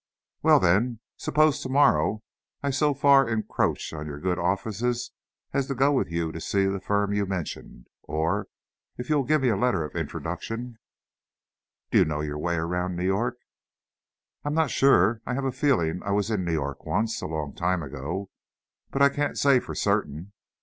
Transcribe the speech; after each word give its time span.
Well, 0.41 0.59
then, 0.59 0.99
suppose 1.15 1.61
tomorrow 1.61 2.23
I 2.63 2.71
so 2.71 2.95
far 2.95 3.29
encroach 3.29 3.93
on 3.93 4.07
your 4.07 4.19
good 4.19 4.39
offices 4.39 5.11
as 5.53 5.67
to 5.67 5.75
go 5.75 5.91
with 5.91 6.09
you 6.09 6.31
to 6.31 6.41
see 6.41 6.65
the 6.65 6.79
firm 6.79 7.13
you 7.13 7.27
mentioned. 7.27 7.85
Or, 8.01 8.47
if 8.97 9.11
you'll 9.11 9.25
give 9.25 9.41
me 9.43 9.49
a 9.49 9.55
letter 9.55 9.83
of 9.85 9.95
introduction" 9.95 10.79
"Do 11.91 11.99
you 11.99 12.05
know 12.05 12.21
your 12.21 12.39
way 12.39 12.55
around 12.55 12.95
New 12.95 13.05
York?" 13.05 13.37
"I'm 14.43 14.55
not 14.55 14.71
sure. 14.71 15.21
I 15.27 15.35
have 15.35 15.45
a 15.45 15.51
feeling 15.51 16.01
I 16.01 16.13
was 16.13 16.31
in 16.31 16.43
New 16.45 16.53
York 16.53 16.83
once, 16.83 17.21
a 17.21 17.27
long 17.27 17.53
time 17.53 17.83
ago, 17.83 18.31
but 18.89 19.03
I 19.03 19.09
can't 19.09 19.37
say 19.37 19.59
for 19.59 19.75
certain." 19.75 20.33